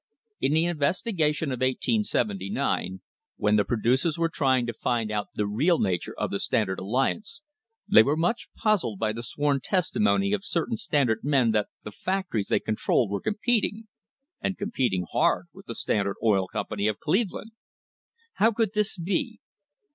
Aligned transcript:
In 0.39 0.53
the 0.53 0.65
investigation 0.65 1.49
of 1.51 1.57
1879, 1.57 3.01
when 3.37 3.55
the 3.55 3.63
producers 3.63 4.17
were 4.17 4.29
trying 4.29 4.65
to 4.65 4.73
find 4.73 5.11
out 5.11 5.27
the 5.35 5.45
real 5.45 5.77
nature 5.77 6.15
of 6.17 6.31
the 6.31 6.39
Standard 6.39 6.79
alliance, 6.79 7.43
they 7.87 8.01
were 8.01 8.17
much 8.17 8.47
puzzled 8.57 8.97
by 8.97 9.13
the 9.13 9.21
sworn 9.21 9.59
testimony 9.61 10.33
of 10.33 10.43
certain 10.43 10.75
Standard 10.75 11.19
men 11.21 11.51
that 11.51 11.67
the 11.83 11.91
factories 11.91 12.47
they 12.47 12.59
controlled 12.59 13.11
were 13.11 13.21
competing, 13.21 13.89
and 14.41 14.57
competing 14.57 15.01
THE 15.01 15.09
LEGITIMATE 15.13 15.13
GREATNESS 15.13 15.45
OF 15.45 15.45
THE 15.45 15.45
COMPANY 15.45 15.45
hard, 15.45 15.45
with 15.53 15.65
the 15.67 15.75
Standard 15.75 16.15
Oil 16.23 16.47
Company 16.47 16.87
of 16.87 16.97
Cleveland. 16.99 17.51
How 18.37 18.51
could 18.51 18.73
this 18.73 18.97
be? 18.97 19.39